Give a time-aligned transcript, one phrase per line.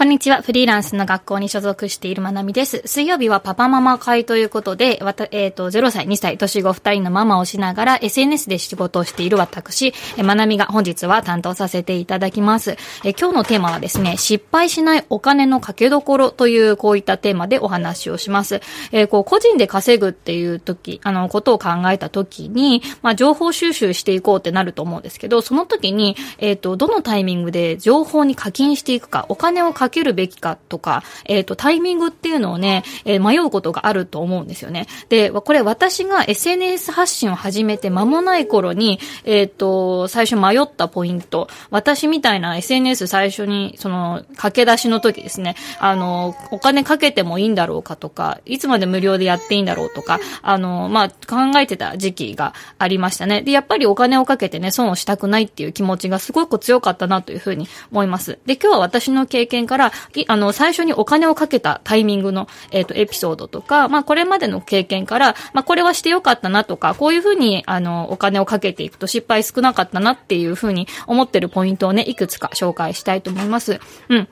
[0.00, 0.40] こんにちは。
[0.40, 2.80] フリーランスの学校に所属しているまなみです。
[2.86, 9.92] 水曜日はパパママ会ということで、わた、えっ、ー、と、0歳、2歳、年子2人のママをしながら SNS で仕事をしている私、
[10.24, 12.78] まなみが本日は担当させていただきます。
[13.04, 18.62] え今日のテーマはですね、失敗しないお金のかけどころというこういったテーマでお話をします。
[18.92, 34.86] えー、こう、個人で稼ぐっていう時、あの、ことを考えた時に、まあ、情報収集していこうってなると思うんですけど、その時に、えっ、ー、と、どのタイミングで情報に課金していくか、お金を課かけるべきかとか、えっ、ー、と、タイミングっていうのをね、えー、迷うことがあると思うんですよね。
[35.08, 53.42] で、これ私が SNS 発信を始めて間もない頃に、えっ、ー、と、最初迷ったポイント、私みたいな SNS 最初に、その、駆け出しの時ですね、あの、お金かけてもいいんだろうかとか、いつまで無料でやっていいんだろうとか、あの、まあ、考えてた時期がありましたね。
[53.42, 58.38] で、やっぱりお金をかけてね、損をしたくないっていう気持ちがすごく強かったなというふうに思います。
[58.46, 59.92] で、今日は私の経験から、から
[60.28, 73.80] あの、最初にお金をかけたタイミングの、えっ、ー、と、エピソードとか、まあ、これまでの経験から、まあ、これはしてよかったなとか、こういうふうに、あの、お金をかけていくと失敗少なかったなっていうふうに思ってるポイントをね、いくつか紹介したいと思います。
[74.08, 74.28] うん。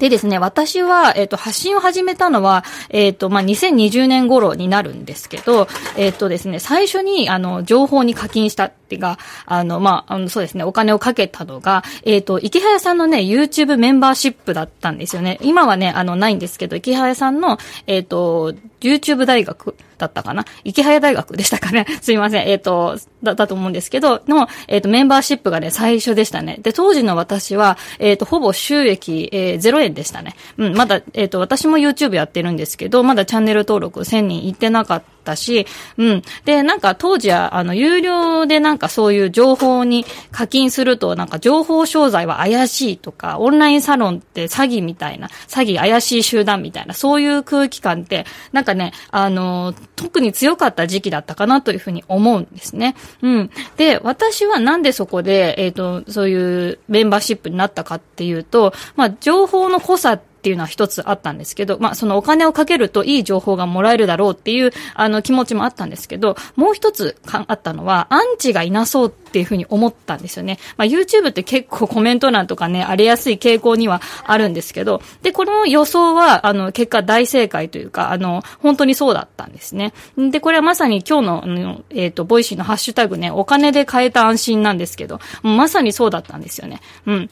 [0.00, 15.38] でですね、私は、えっ、ー、と、発信を始めたのは、えっ、ー、と、まあ、2020年頃になるんですけど、えっ、ー、とですね、最初に、あの、情報に課金したってが、あの、まあ、あの、そうですね、お金をかけたのが、えっ、と、池早さんのね、YouTube メンバーシップだったんですよね。
[15.42, 18.54] 今はね、あの、ないんですけど、池早さんの、えっ、と、
[18.88, 20.44] YouTube 大学だったかな？
[20.64, 21.86] 池早大学でしたかね？
[22.00, 22.48] すいません。
[22.48, 26.58] えっ、ー、と、だ、ったと思うんですけど、の、えっ、ー、と、メンバーシップがね、最初でしたね。
[26.60, 30.34] で、当時の私は、えっ、ー、と、ほぼ収益、えー、0円でしたね。
[30.56, 35.66] うん、まだ、えっ、と、私も YouTube やってるんですけど、まだチャンネル登録1000人いってなかったったし、
[35.98, 36.22] うん。
[36.44, 52.96] で、なんか当時は、あの、有料でなんかそういう情報に課金すると、なんか情報商材は怪しいとか、オンラインサロンって詐欺みたいな、詐欺怪しい集団みたいな、そういう空気感って、なんかね、あの、特に強かった時期だったかなというふうに思うんですね。
[53.22, 53.50] うん。
[53.76, 70.58] で、私はなんでそこで、えっ、ー、と、そういうメンバーシップになったかっていうと、まあ、情報の濃さってっていうのは一つあったんですけど、まあ、そのお金をかけるといい情報がもらえるだろうっていう、あの、気持ちもあったんですけど、もう一つあったのは、アンチがいなそうっていうふうに思ったんですよね。
[70.78, 79.92] まあ、YouTube って結構コメント欄とかね、荒れやすい傾向にはあるんですけど、で、この予想は、あの、結果大正解というか、あの、本当にそうだったんですね。
[80.16, 86.80] で、これはまさに今日の、のえっ、ー、と、 Voicy のハッシュタグね、お金で買えた安心なんですけど、まさにそうだったんですよね。
[87.06, 87.30] うん。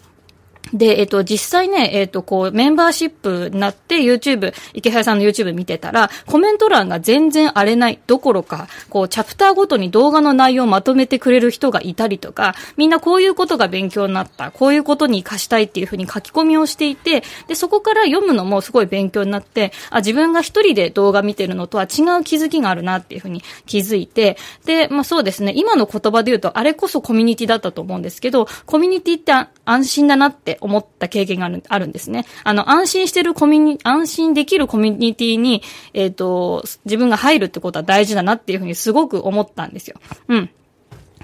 [0.72, 29.32] で、えっと、実際ね、えっと、こう、メンバーシップになって YouTube、イケハヤさんの YouTube 見てたら、コメント欄が全然荒れないどころか、こう、チャプターごとに動画の内容をまとめてくれる人がいたりとか、みんなこういうことが勉強になった、こういうことに活かしたいっていうふうに書き込みをしていて、で、そこから読むのもすごい勉強になって、あ、自分が一人で動画見てるのとは違う気づきがあるなっていうふうに気づいて、で、まあそうですね、今の言葉で言うと、あれこそコミュニティだったと思うんですけど、コミュニティって
[29.64, 32.24] 安心だなって思った経験があるあるんですね。
[32.44, 35.62] あの、安心してるコミュニ、安心できるコミュニティに、
[35.94, 39.96] えっ、ー、と、自分が入るってことは大事だなっていうふうにすごく思ったんですよ。
[40.28, 40.50] うん。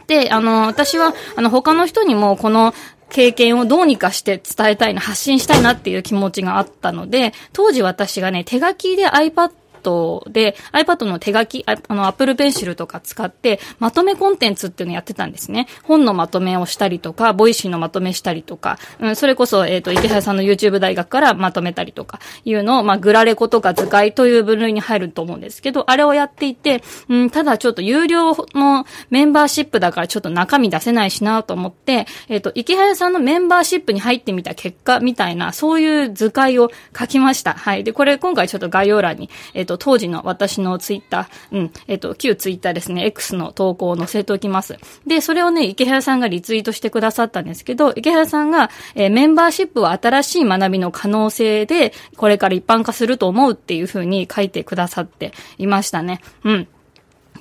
[0.06, 2.74] で、あの、私は、あの、他の人にも、この、
[3.10, 9.52] 経験をどうにかして伝えたいな、発信したいなっていう気持ちがあったので、当時私がね、手書きで iPad
[9.84, 15.66] iPad で、iPad の手書き、あの、Apple Pencil とか使って、まとめコンテンツっていうのをやってたんですね。
[15.82, 37.54] 本のまとめをしたりとか、 Voicy のまとめしたりとか、うん、それこそ、えっ、ー、と、イケハヤさんの YouTube 大学からまとめたりとか、いうのを、まあ、グラレコとか図解という分類に入ると思うんですけど、あれをやっていて、うん、ただちょっと有料のメンバーシップだからちょっと中身出せないしなと思って、えっ、ー、と、イケハヤさんのメンバーシップに入ってみた結果みたいな、そういう図解を書きました。
[37.54, 37.84] はい。
[37.84, 44.76] で、これ今回ちょっと概要欄に、えっ、ー、と、当時の私のツイッター、うん、えっ、と、旧ツイッターですね、X の投稿を載せておきます。
[45.06, 56.20] で、それをね、池原さんがリツイートしてくださったんですけど、池原さんが、えー、メンバーシップは新しい学びの可能性で、これから一般化すると思うっていうふうに書いてくださっていましたね。
[56.44, 56.68] うん。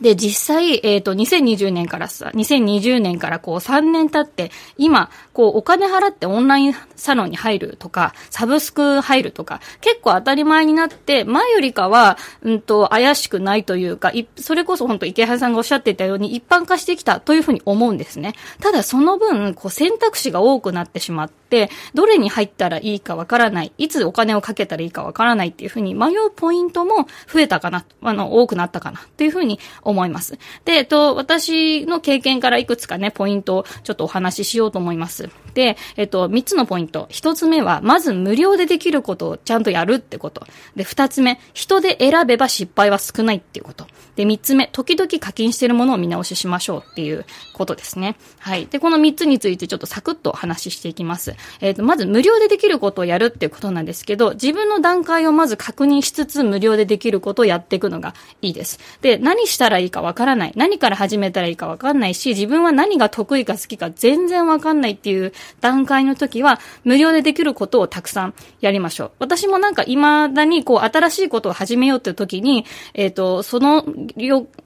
[0.02, 18.34] で、実際、えっ、ー、と、2020年からさ、2020年からこう3年経って、今、こうお金払ってオンラインサロンに入るとか、サブスク入るとか、結構当たり前になって、前よりかは、うんと、怪しくないというか、いそれこそ本当池原さんがおっしゃっていたように一般化してきたというふうに思うんですね。
[18.62, 21.43] ただその分、こう選択肢が多くなってしまって、
[21.94, 30.38] どれに入ったらいいかわからない、いつお金をかけたらいいかわからないっていうふうに迷うポイントも増えたかな、あの、多くなったかなっていうふうに思います。
[30.66, 35.30] で、えっと、私の経験からいくつかね、ポイントをちょっとお話ししようと思います。
[35.54, 37.08] で、えっと、3つのポイント。
[37.12, 40.46] 1つ目は、まず無料でできることをちゃんとやるってこと。
[40.76, 43.88] で、2つ目、人で選べば失敗は少ないっていうこと。
[44.16, 48.16] で、3つ目、時々課金してるものを見直ししましょうっていうことですね。
[48.40, 48.68] はい。
[48.68, 51.36] で、この3つについてちょっとサクッとお話していきます。
[51.62, 58.80] えっ、と、まず無料でできることをやるっていうことなんですけど、自分の段階をまず確認しつつ無料でできることをやっていくのがいいです。
[59.02, 60.54] で、何したらいいかわからない。
[60.56, 69.12] 何から始めたらいいかわかんないし、自分は何が得意か好きか全然わかんないっていう段階の時は、無料でできることをたくさんやりましょう。
[69.20, 73.86] 私もなんか未だにこう新しいことを始めようっていう時に、えっ、ー、と、その、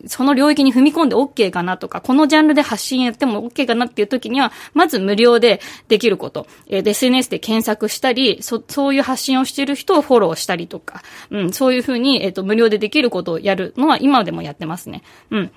[0.06, 6.48] その領域に踏み込んで OK かなとか、このジャンルで発信やっても OK かなっていう時には、まず無料でできること。
[6.68, 15.04] えー、SNS で検索したり、そ、そういう発信をしている人をフォローしたりとか、うん、そういうふうに、えっ、ー、と、無料でできることをやるのは今でもやってますね。
[15.32, 15.52] うん。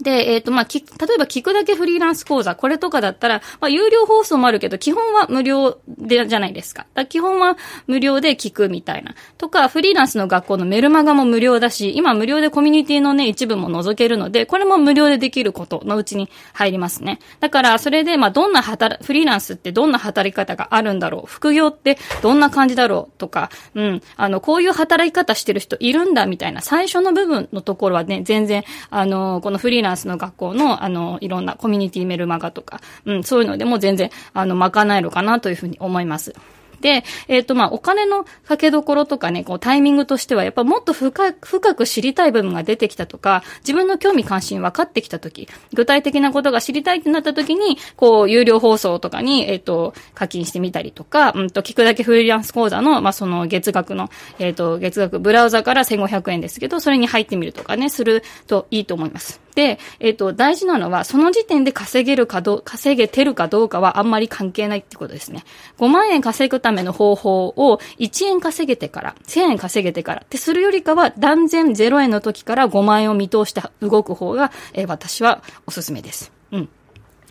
[0.00, 6.86] で、えっ、ー、と、まあ、き、例えば聞くだけフリーランス講座、これとかだったら、まあ、有料放送もあるけど、基本は無料で、じゃないですか。
[6.94, 7.56] か基本は
[7.86, 9.14] 無料で聞くみたいな。
[9.38, 17.18] とか、フリーランスの学校のメルマガも無料だし、今無料でコミュニティのね、一部も覗けるので、これも無料でできることのうちに入りますね。
[17.40, 21.26] だから、それで、まあ、どんな働、フリーランスってどんな働き方があるんだろう。
[21.26, 36.34] 副業ってどんな感じだろうとか、うん、あの、こういう働き方してる人いるんだみたいな、最初の部分のところはね、全然、あの、このフリーランスの学校のあの、いろんなコミュニティメルマガとか、うん、そういうのでも全然、あの、賄えるかなというふうに思います。
[36.80, 54.08] で、えっ、ー、と、まあ、お金のかけどころとかね、こう、タイミングとしては、やっぱもっと深く、深く知りたい部分が出てきたとか、自分の興味関心分かってきたとき、具体的なことが知りたいってなったときに、こう、有料放送とかに、えっ、ー、と、課金してみたりとか、うんと、聞くだけフリーランス講座の、まあ、その月額の、
[54.38, 59.40] えっ、ー、と、月額、ブラウザから1500円ですけど、それに入ってみるとかね、するといいと思います。
[59.54, 65.44] で、えっ、ー、と、大事なのは、その時点で稼げるかどう、稼げてるかどうかはあんまり関係ないってことですね。
[65.78, 76.32] 5万円稼ぐための方法を1円稼げてから、1000円稼げてからってするよりかは、断然0円の時から5万円を見通して動く方が、えー、私はおすすめです。
[76.52, 76.68] うん。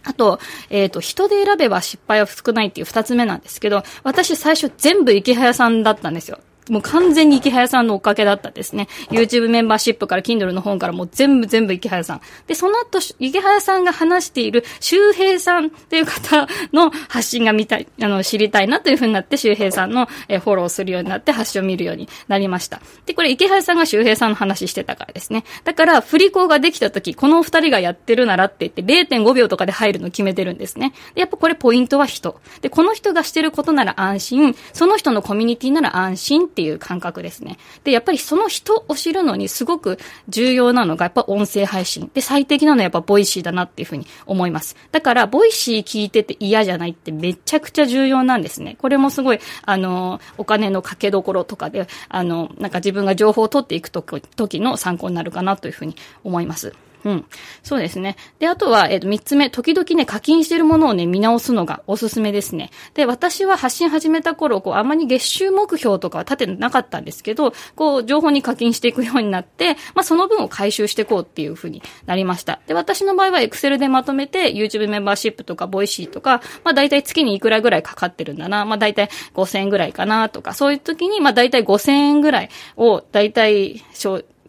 [0.04, 0.40] あと、
[0.70, 6.40] えっ、ー、と、人で選べば失敗は少ないっていう二つ目なんですけど、私最初全部池早さんだったんですよ。
[6.70, 8.88] もう完全に池早さんの追っかけだったですね。
[9.10, 12.22] YouTube メンバーシップから Kindle の本からもう全部全部池早さん。
[12.48, 22.82] で、その後、池早さんが話している周平さんっていう方の発信が見たい、あの、知りたいなというふうになって、周平さんの、えフォローするようになって発信を見るようになりました。
[23.06, 25.44] で、これ池早さんが周平さんの話してたからですね。
[25.64, 30.94] だから、振り子ができた時、このお二人がやってるならって言って0.5秒とかで入るの決めてるんですね。
[31.16, 32.40] で、やっぱこれポイントは人。
[32.62, 37.58] で、この人がしてることなら安心、その人のコミュニティなら安心ってていう感覚ですね。
[37.86, 39.98] で、やっぱりその人を知るのにすごく
[40.28, 42.12] 重要なのがやっぱ音声配信。
[42.14, 44.76] で、最適なのはやっぱ Voicy だなっていうふうに思います。
[44.92, 48.76] だから、 Voicy 聞いてて嫌じゃないってめちゃくちゃ重要なんですね。
[48.78, 55.96] これもすごい、あの、お金のかけどころとかで、あの、なんか自分が情報を取っていくときの参考になるかなというふうに
[56.26, 56.74] 思います。
[57.06, 57.26] うん。
[57.64, 58.18] そうですね。
[58.40, 62.72] で、あとは、えっ、ー、と、三つ目、時々ね、課金してるものをね、見直すのがおすすめですね。
[62.94, 72.60] で、私は発信始めた頃、こう、あまり月収目標とかは立てなかったんですけど、こう、情報に課金していくようになって、まあ、その分を回収していこうっていうふうになりました。
[72.68, 83.84] で、私の場合は Excel でまとめて、YouTube メンバーシップとか、 Voicy とか、まあ、大体月にいくらぐらいかかってるんだな、まあ、大体5000円ぐらいかな、とか、そういう時に、まあ、大体5000円ぐらいを、大体、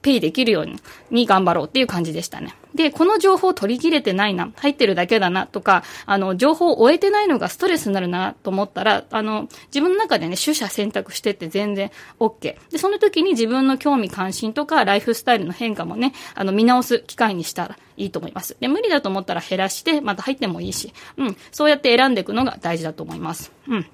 [0.03, 0.77] ペイできるように
[1.11, 2.55] に頑張ろうっていう感じでしたね。
[2.75, 12.57] で、この情報取り切れてないな、入ってるだけだなとか、あの、情報を終えてないのがストレスになるなと思ったら、あの、自分の中でね、取捨選択してって全然 OK。
[12.71, 18.57] で、その時に自分の興味関心とか、ライフスタイルの変化もね、あの、見直す機会にしたらいいと思います。
[18.61, 23.53] で、無理だと思ったら減らして、また入ってもいいし、うん、そうやって選んでいくのが大事だと思います。
[23.69, 23.87] うん。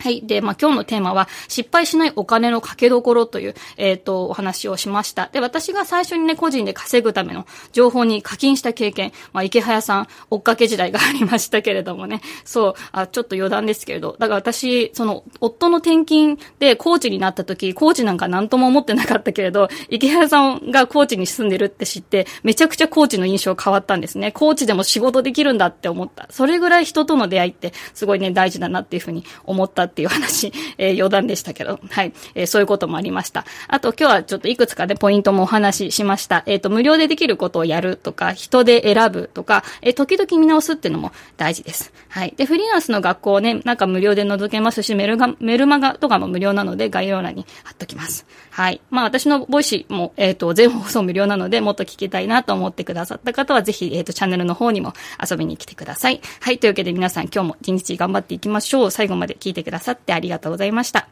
[0.00, 0.22] はい。
[0.22, 5.28] で、まあ、今日のテーマは、失敗しないお金のかけどころという、えっ、ー、と、お話をしました。
[5.30, 24.32] で、私が最初にね、個人で稼ぐための情報に課金した経験、まあ、池早さん、追っかけ時代がありましたけれどもね、そう、あ、ちょっと余談ですけれど、だから私、その、夫の転勤でコーチになった時、コーチなんか何とも思ってなかったけれど、池早さんがコーチに住んでるって知って、めちゃくちゃコーチの印象変わったんですね。
[24.32, 26.26] コーチでも仕事できるんだって思った。
[26.30, 32.12] それぐらい人との出会いって、すごいね、大事だなっていうふうに思ったっていう話、 えー、余談でしたけど、はい。
[32.34, 33.44] えー、そういうこともありました。
[33.68, 36.42] あと今日はちょっといくつかで、ね、ポイントもお話ししました。
[36.46, 41.92] えっ、ー、と、無料でできることをやるとか、人で選ぶとか、えー、時々見直すっていうのも大事です。
[42.08, 42.34] はい。
[42.36, 48.26] で、フリーランスの学校ね、なんか無料で覗けますし、メルガ、メルマガとかも無料なので概要欄に貼っときます。
[48.50, 48.80] はい。
[48.90, 54.92] まあ私の Voicy も、えっ、ー、と、全放送無料なので、もっと聞きたいなと思ってくださった方は、ぜひ、えっ、ー、と、チャンネルの方にも
[55.22, 56.20] 遊びに来てください。
[56.40, 56.58] はい。
[56.58, 58.90] というわけで皆さん今日も一日頑張っていきましょう。
[58.90, 61.10] 最後まで聞いてくださいさってありがとうございました。